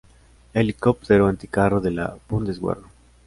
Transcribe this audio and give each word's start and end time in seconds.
Helicóptero 0.55 1.27
anticarro 1.27 1.79
de 1.79 1.91
la 1.91 2.17
Bundeswehr. 2.27 2.79